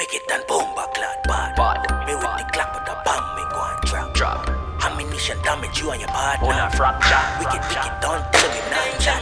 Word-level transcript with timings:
Wicked 0.00 0.32
and 0.32 0.42
bomba 0.48 0.88
clad 0.94 1.20
bad. 1.28 1.56
Bad. 1.56 2.06
Me 2.06 2.14
with 2.14 2.22
the 2.22 2.44
clap 2.54 2.72
of 2.72 2.86
the 2.88 2.96
bomb, 3.04 3.36
me 3.36 3.44
go 3.52 3.60
and 3.60 3.80
drop. 3.84 4.14
Drop. 4.14 4.48
Ammunition 4.80 5.36
damage 5.42 5.78
you 5.78 5.90
and 5.90 6.00
your 6.00 6.08
partner. 6.08 6.48
On 6.48 6.56
a 6.56 6.70
fracture. 6.74 7.20
Wicked, 7.38 7.60
wicked, 7.68 8.00
don't 8.00 8.24
tell 8.32 8.48
me 8.48 8.60
chat. 8.98 9.20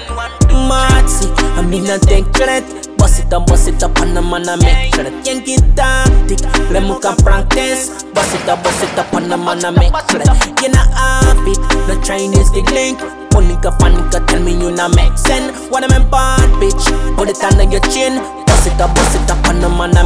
Marty, 0.69 1.31
I 1.59 1.63
mean 1.67 1.91
I 1.91 1.99
take 1.99 2.33
credit 2.33 2.97
Bust 2.99 3.21
it 3.21 3.33
up, 3.33 3.47
bust 3.47 3.69
it 3.69 3.83
up 3.83 3.99
on 4.01 4.15
the 4.15 4.23
man 4.23 4.49
I 4.49 4.57
make 4.57 4.93
credit 4.93 5.15
Yankee 5.27 5.57
tactic, 5.75 6.43
let 6.71 6.83
me 6.83 6.99
can 7.01 7.17
practice 7.23 8.03
Bust 8.13 8.35
it 8.35 8.49
up, 8.49 8.63
bust 8.63 8.83
it 8.83 8.99
up 8.99 9.13
on 9.15 9.29
the 9.29 9.37
man 9.37 9.65
I 9.65 9.71
make 9.71 9.93
credit 10.11 10.29
You 10.63 10.69
not 10.71 10.91
have 10.95 11.47
it, 11.47 11.59
no 11.87 11.95
Chinese 12.03 12.51
the 12.53 12.63
link 12.75 12.99
Monica, 13.33 13.71
panica, 13.79 14.27
tell 14.27 14.43
me 14.43 14.53
you 14.53 14.71
not 14.71 14.95
make 14.97 15.17
sense 15.17 15.55
What 15.71 15.85
I'm 15.85 15.95
in 15.95 16.11
bad 16.11 16.51
bitch, 16.59 16.85
put 17.17 17.29
it 17.29 17.43
under 17.45 17.65
your 17.65 17.83
chin 17.93 18.19
Bust 18.47 18.67
it 18.67 18.81
up, 18.81 18.95
bust 18.97 19.15
it 19.15 19.31
up 19.31 19.47
on 19.47 19.61
the 19.61 19.69
man 19.69 19.97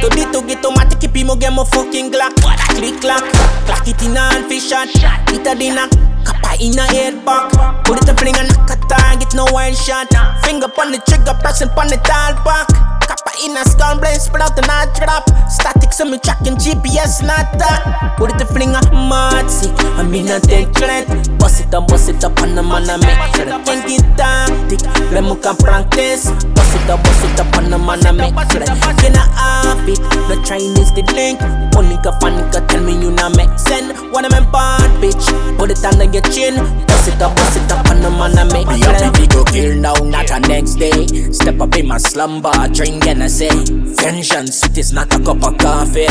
attack 0.00 0.10
To 0.10 0.16
di 0.16 0.24
to 0.32 0.46
get 0.46 0.62
to 0.62 0.70
mati 0.70 0.96
keep 0.96 1.26
mo 1.26 1.36
get 1.36 1.52
mo 1.52 1.64
fucking 1.64 2.10
glock. 2.12 2.34
Click 2.76 3.00
clack, 3.00 3.24
clack 3.66 3.86
it 3.88 4.02
in 4.02 4.16
a 4.16 4.48
fish 4.48 4.68
shot. 4.68 4.88
It 5.28 5.46
a 5.46 5.54
dinner, 5.54 5.88
kapa 6.24 6.56
in 6.60 6.78
a 6.78 6.84
head 6.84 7.24
back 7.24 7.52
Put 7.84 8.02
it 8.02 8.08
a 8.08 8.14
fling 8.14 8.36
and 8.36 8.48
knock 8.48 8.70
a 8.70 8.76
get 9.18 9.34
no 9.34 9.44
wild 9.52 9.76
shot. 9.76 10.08
Finger 10.44 10.68
on 10.78 10.92
the 10.92 10.98
trigger, 11.06 11.36
pressing 11.40 11.68
on 11.70 11.88
the 11.88 11.96
dial 12.04 12.34
back 12.44 12.68
Kappa 13.10 13.32
in 13.44 13.56
a 13.56 13.64
skull, 13.64 13.98
blade 13.98 14.20
spread 14.20 14.42
out 14.42 14.56
and 14.56 14.70
I 14.70 14.86
drop. 14.94 15.26
Static, 15.50 15.92
so 15.92 16.04
me 16.04 16.18
tracking 16.22 16.54
GPS, 16.54 17.26
not 17.26 17.58
that. 17.58 18.14
Put 18.16 18.30
it 18.30 18.40
a 18.40 18.46
fling 18.46 18.70
a 18.70 18.80
matzi, 18.94 19.66
I 19.98 20.02
mean 20.06 20.30
a 20.30 20.38
take 20.38 20.72
credit 20.74 21.38
Bust 21.38 21.66
it 21.66 21.74
up, 21.74 21.88
bust 21.88 22.08
it 22.08 22.22
up 22.22 22.38
on 22.40 22.54
the 22.54 22.62
man 22.62 22.88
I 22.88 22.96
make 22.98 23.34
credit 23.34 23.64
Can't 23.64 23.82
get 23.88 24.06
tactic, 24.16 24.82
let 25.10 25.24
me 25.24 25.34
can 25.42 25.56
practice. 25.56 26.30
Bust 26.54 26.76
it 26.76 26.90
up, 26.90 27.02
bust 27.02 27.24
it 27.24 27.40
up 27.40 27.49
on 27.72 27.78
the 27.78 27.86
man 27.86 28.06
I 28.06 28.12
make 28.12 28.34
credit 28.50 28.68
You 29.02 29.10
not 29.10 29.30
have 29.38 29.88
it, 29.88 30.00
no 30.28 30.42
Chinese 30.42 30.92
the 30.92 31.02
link 31.14 31.40
Monica, 31.74 32.10
panica, 32.18 32.66
tell 32.68 32.82
me 32.82 32.98
you 33.00 33.10
not 33.10 33.36
make 33.36 33.58
sense 33.58 33.98
What 34.12 34.24
I'm 34.24 34.34
in 34.34 34.50
bad 34.50 34.90
bitch, 35.02 35.24
put 35.56 35.70
it 35.70 35.84
under 35.84 36.04
your 36.04 36.22
chin 36.34 36.56
Bust 36.86 37.08
it 37.08 37.22
up, 37.22 37.34
bust 37.36 37.56
it 37.56 37.70
up 37.70 37.88
on 37.90 38.00
the 38.00 38.10
man 38.10 38.38
I 38.38 38.44
make 38.52 38.66
Me 38.66 38.82
credit 38.82 39.02
happy 39.02 39.26
to 39.28 39.44
kill 39.52 39.76
now, 39.76 39.94
not 39.94 40.30
a 40.30 40.40
next 40.40 40.74
day. 40.74 41.06
Step 41.32 41.60
up 41.60 41.74
in 41.76 41.86
my 41.86 41.98
slumber, 41.98 42.52
drink 42.72 43.06
and 43.06 43.22
I 43.22 43.28
say, 43.28 43.50
Vengeance, 43.50 44.64
it 44.64 44.78
is 44.78 44.92
not 44.92 45.12
a 45.14 45.18
cup 45.18 45.42
of 45.44 45.58
coffee. 45.58 46.06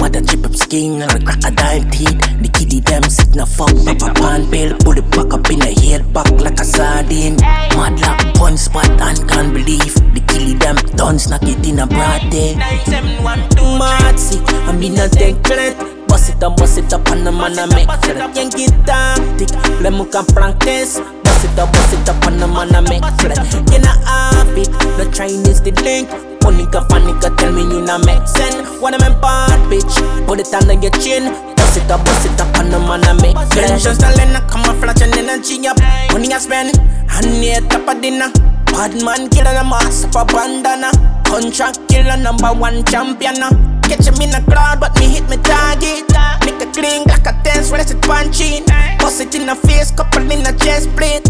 What 0.00 0.16
a 0.16 0.22
chip 0.22 0.44
up 0.44 0.54
skin 0.54 1.02
and 1.02 1.12
a 1.12 1.20
crocodile 1.24 1.84
teeth. 1.90 2.18
The 2.40 2.48
kitty 2.52 2.80
them 2.80 3.02
sit 3.04 3.34
na 3.34 3.44
fuck 3.44 3.70
up 3.70 4.02
a 4.02 4.14
pan 4.14 4.50
pill. 4.50 4.76
Pull 4.78 4.98
it 4.98 5.10
back 5.10 5.32
up 5.34 5.50
in 5.50 5.62
a 5.62 5.72
head 5.80 6.12
back 6.12 6.30
like 6.40 6.58
a 6.60 6.64
sardine. 6.64 7.36
Mad 7.76 8.00
like 8.00 8.40
one 8.40 8.56
spot 8.56 8.88
and 8.88 9.28
can't 9.28 9.52
believe. 9.52 9.94
The 11.00 11.06
tons 11.06 11.30
knock 11.32 11.48
it 11.48 11.64
in 11.64 11.78
a 11.78 11.86
broad 11.86 12.28
day. 12.28 12.52
Matzi, 13.80 14.36
I 14.68 14.76
mean 14.76 15.00
I 15.00 15.08
take 15.08 15.42
credit 15.44 15.72
Bust 16.06 16.28
it 16.28 16.42
up, 16.42 16.58
bust 16.58 16.76
it 16.76 16.92
up 16.92 17.08
on 17.08 17.24
the 17.24 17.32
man 17.32 17.58
I 17.58 17.64
make 17.72 17.88
credit 18.04 18.36
Yankee 18.36 18.68
tactic, 18.84 19.48
let 19.80 19.96
me 19.96 20.04
can 20.12 20.26
practice 20.36 21.00
Bust 21.24 21.44
it 21.48 21.56
up, 21.56 21.72
bust 21.72 21.94
it 21.96 22.06
up 22.06 22.20
on 22.26 22.36
the 22.36 22.46
man 22.46 22.76
I 22.76 22.84
make 22.84 23.00
credit 23.16 23.40
You 23.72 23.80
not 23.80 23.96
have 24.04 24.52
it, 24.52 24.68
no 25.00 25.08
Chinese 25.10 25.64
the 25.64 25.72
link 25.80 26.12
Monica, 26.44 26.84
panica, 26.92 27.32
tell 27.38 27.52
me 27.52 27.62
you 27.64 27.80
not 27.80 28.04
make 28.04 28.28
sense 28.28 28.60
I'm 28.60 29.00
in 29.00 29.16
bad 29.24 29.56
bitch, 29.72 29.96
put 30.26 30.40
it 30.40 30.52
under 30.52 30.74
your 30.74 30.92
chin 31.00 31.32
Bust 31.56 31.80
it 31.80 31.90
up, 31.90 32.04
bust 32.04 32.28
it 32.28 32.36
up 32.36 32.52
on 32.60 32.68
the 32.68 32.78
man 32.78 33.08
I 33.08 33.16
make 33.24 33.40
credit 33.56 33.80
Just 33.80 34.04
a 34.04 34.12
lena, 34.20 34.44
camouflage 34.52 35.00
and 35.00 35.16
energy 35.16 35.64
up 35.64 35.80
Money 36.12 36.28
I 36.28 36.38
spend, 36.38 36.76
and 36.76 37.40
near 37.40 37.64
top 37.72 37.88
of 37.88 38.02
dinner 38.02 38.49
Bad 38.70 39.02
man 39.02 39.28
killer 39.28 39.54
the 39.54 39.64
master 39.64 40.08
for 40.12 40.24
bandana. 40.24 40.90
Contract 41.26 41.78
killer 41.88 42.16
number 42.16 42.48
one 42.48 42.84
champion. 42.84 43.34
Catch 43.82 44.06
him 44.06 44.20
in 44.22 44.30
the 44.30 44.42
crowd 44.50 44.80
but 44.80 44.94
me 44.98 45.06
hit 45.06 45.28
me 45.28 45.36
target. 45.38 46.06
Make 46.44 46.62
a 46.62 46.66
clean 46.72 47.04
like 47.04 47.26
a 47.26 47.34
dance, 47.42 47.70
when 47.70 47.80
I 47.80 47.84
punchy 48.06 48.62
Bust 48.98 49.20
it 49.20 49.34
in 49.34 49.46
the 49.46 49.54
face, 49.54 49.90
couple 49.90 50.22
in 50.30 50.42
the 50.42 50.52
chest 50.62 50.88
plate 50.96 51.29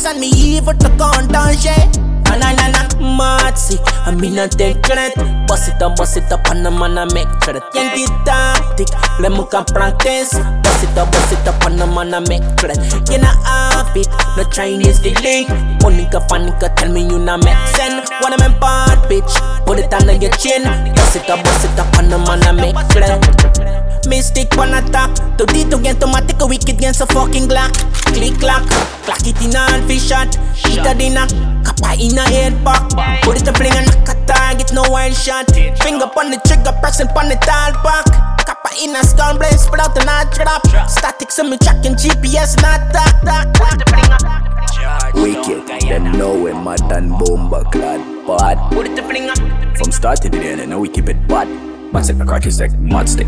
It 0.00 0.06
and 0.06 0.18
me 0.18 0.32
evil 0.32 0.72
to 0.72 0.88
and 0.88 1.28
yeah 1.60 1.84
Na 2.24 2.32
na 2.32 2.56
na 2.56 2.72
na 2.72 2.88
Matzi, 2.96 3.76
I 4.08 4.14
mean 4.16 4.38
I 4.38 4.48
take 4.48 4.82
credit 4.82 5.12
Bust 5.46 5.68
it 5.68 5.82
up, 5.82 5.96
bust 5.96 6.16
it 6.16 6.32
up 6.32 6.40
on 6.48 6.62
the 6.62 6.70
man 6.70 6.96
I 6.96 7.04
make 7.12 7.28
credit 7.44 7.62
Yankee 7.74 8.06
tactic, 8.24 8.88
let 9.20 9.30
me 9.30 9.44
can 9.50 9.66
practice. 9.66 10.32
Bust 10.32 10.84
it 10.84 10.96
up, 10.96 11.12
bust 11.12 11.32
it 11.34 11.46
up 11.46 11.62
on 11.66 11.76
the 11.76 11.86
man 11.86 12.14
I 12.14 12.20
make 12.20 12.40
credit 12.56 12.80
You 13.12 13.18
not 13.18 13.44
have 13.44 13.94
it, 13.94 14.08
no 14.38 14.44
Chinese 14.48 15.02
the 15.02 15.12
link 15.20 15.50
Monica, 15.82 16.24
panica, 16.32 16.74
tell 16.76 16.90
me 16.90 17.02
you 17.02 17.18
not 17.18 17.44
make 17.44 17.60
sense. 17.76 18.08
I'm 18.10 18.32
in 18.40 18.58
bad 18.58 19.04
bitch, 19.04 19.66
put 19.66 19.80
it 19.80 19.92
under 19.92 20.14
your 20.14 20.32
chin. 20.40 20.64
Bust 20.94 21.16
it 21.16 21.28
up, 21.28 21.44
bust 21.44 21.66
it 21.66 21.78
up 21.78 21.92
on 21.98 22.08
the 22.08 22.16
man 22.16 22.42
I 22.44 22.52
make 22.52 22.74
credit 22.88 23.79
Mystic 24.20 24.52
on 24.58 24.76
attack 24.76 25.16
To 25.40 25.48
di 25.48 25.64
to 25.72 25.80
get 25.80 25.96
automatic 25.96 26.36
a 26.42 26.46
wicked 26.46 26.76
against 26.76 27.00
a 27.00 27.06
fucking 27.06 27.48
glock. 27.48 27.72
Click 28.12 28.36
clack, 28.36 28.68
clack 29.08 29.24
it 29.24 29.40
in 29.40 29.56
a 29.56 29.64
fish 29.88 30.12
shot. 30.12 30.36
Hit 30.60 30.84
a 30.84 30.92
dinner, 30.92 31.24
kappa 31.64 31.96
in 31.96 32.20
a 32.20 32.24
head 32.28 32.52
back 32.62 32.84
Put 33.24 33.40
it 33.40 33.48
a 33.48 33.52
fling 33.56 33.72
and 33.72 33.88
knock 33.88 34.12
a 34.12 34.14
target, 34.28 34.74
no 34.76 34.84
wild 34.92 35.16
shot. 35.16 35.48
Finger 35.80 36.04
on 36.04 36.28
the 36.28 36.36
trigger, 36.44 36.76
pressing 36.84 37.08
on 37.16 37.32
the 37.32 37.40
dial 37.48 37.72
back 37.80 38.04
Kappa 38.44 38.68
in 38.84 38.92
a 38.92 39.00
blade 39.40 39.56
spread 39.56 39.80
out 39.80 39.96
and 39.96 40.10
I 40.10 40.28
drop 40.36 40.68
Static, 40.84 41.32
so 41.32 41.42
me 41.42 41.56
tracking 41.56 41.96
GPS, 41.96 42.60
not 42.60 42.92
that, 42.92 43.24
that, 43.24 43.48
that 43.56 45.14
Wicked, 45.14 45.64
them 45.88 46.12
know 46.12 46.36
we 46.36 46.52
mad 46.52 46.82
and 46.92 47.08
bomba 47.08 47.64
clad 47.72 48.04
bad. 48.26 48.60
Put 48.70 48.84
it 48.84 48.98
a 48.98 49.02
fling, 49.02 49.32
From 49.76 49.90
start 49.90 50.20
to 50.20 50.28
the 50.28 50.36
end, 50.44 50.60
I 50.60 50.66
know 50.66 50.80
we 50.80 50.90
keep 50.90 51.08
it 51.08 51.26
bad. 51.26 51.48
The 51.92 52.24
crack 52.24 52.46
is 52.46 52.60
like 52.60 52.78
mud 52.78 53.08
stick. 53.08 53.26